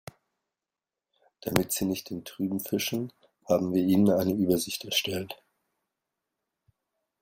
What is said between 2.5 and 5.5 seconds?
fischen, haben wir Ihnen eine Übersicht erstellt.